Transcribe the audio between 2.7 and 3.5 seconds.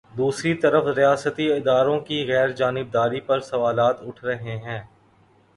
داری پر